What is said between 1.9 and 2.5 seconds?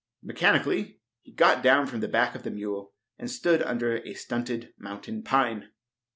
the back of the